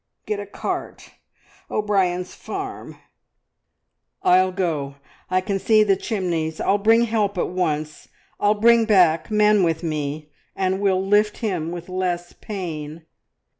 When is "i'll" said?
4.23-4.51, 6.59-6.79, 8.39-8.55